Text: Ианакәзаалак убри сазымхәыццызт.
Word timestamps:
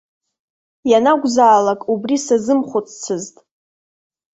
Ианакәзаалак 0.91 1.81
убри 1.93 2.17
сазымхәыццызт. 2.25 3.35